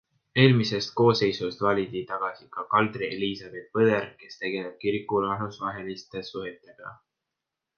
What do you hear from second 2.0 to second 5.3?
tagasi ka Kadri Eliisabet Põder, kes tegeleb kiriku